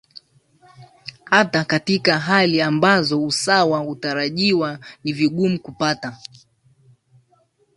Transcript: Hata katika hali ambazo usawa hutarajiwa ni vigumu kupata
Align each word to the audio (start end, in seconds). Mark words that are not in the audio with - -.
Hata 1.25 1.63
katika 1.65 2.19
hali 2.19 2.61
ambazo 2.61 3.23
usawa 3.23 3.79
hutarajiwa 3.79 4.79
ni 5.03 5.13
vigumu 5.13 5.59
kupata 5.59 6.17